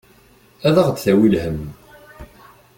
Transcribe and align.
Ad 0.67 0.75
aɣ-d-tawi 0.81 1.27
lhemm. 1.33 1.59